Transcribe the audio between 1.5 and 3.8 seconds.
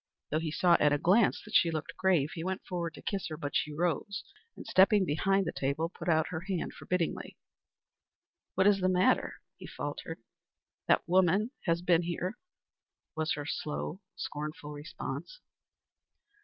she looked grave, he went forward to kiss her, but she